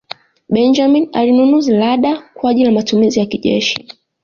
[0.49, 3.87] benjamini alinunuzi rada kwa ajili ya matumizi ya kijeshi